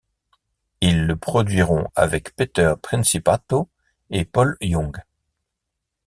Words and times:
Ils 0.81 1.05
le 1.05 1.15
produiront 1.15 1.87
avec 1.93 2.35
Peter 2.35 2.73
Principato 2.81 3.69
et 4.09 4.25
Paul 4.25 4.57
Young. 4.59 4.97